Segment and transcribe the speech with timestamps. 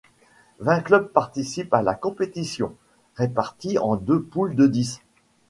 [0.57, 2.73] Vingt clubs participent à la compétition,
[3.17, 4.99] répartis en deux poules de dix.